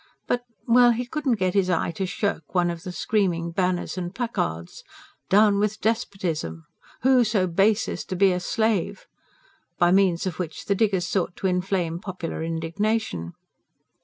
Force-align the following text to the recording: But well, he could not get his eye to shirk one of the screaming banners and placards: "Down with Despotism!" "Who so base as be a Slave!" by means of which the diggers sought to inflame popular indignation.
But 0.25 0.45
well, 0.65 0.93
he 0.93 1.05
could 1.05 1.27
not 1.27 1.37
get 1.37 1.53
his 1.53 1.69
eye 1.69 1.91
to 1.91 2.07
shirk 2.07 2.55
one 2.55 2.71
of 2.71 2.81
the 2.81 2.91
screaming 2.91 3.51
banners 3.51 3.99
and 3.99 4.15
placards: 4.15 4.83
"Down 5.29 5.59
with 5.59 5.79
Despotism!" 5.79 6.65
"Who 7.03 7.23
so 7.23 7.45
base 7.45 7.87
as 7.87 8.03
be 8.05 8.31
a 8.31 8.39
Slave!" 8.39 9.05
by 9.77 9.91
means 9.91 10.25
of 10.25 10.39
which 10.39 10.65
the 10.65 10.73
diggers 10.73 11.05
sought 11.05 11.35
to 11.35 11.45
inflame 11.47 11.99
popular 11.99 12.41
indignation. 12.41 13.33